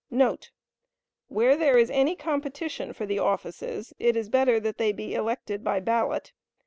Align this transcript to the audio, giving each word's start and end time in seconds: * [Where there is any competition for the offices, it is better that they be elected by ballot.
* 0.01 0.03
[Where 1.27 1.55
there 1.55 1.77
is 1.77 1.91
any 1.91 2.15
competition 2.15 2.91
for 2.91 3.05
the 3.05 3.19
offices, 3.19 3.93
it 3.99 4.17
is 4.17 4.29
better 4.29 4.59
that 4.59 4.79
they 4.79 4.91
be 4.91 5.13
elected 5.13 5.63
by 5.63 5.79
ballot. 5.79 6.33